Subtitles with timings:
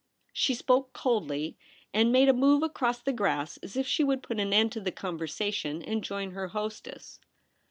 [0.33, 1.59] She spoke coldly,
[1.93, 4.81] and made a move across the grass as if she would put an end to
[4.81, 7.19] the conversation and join her hostess.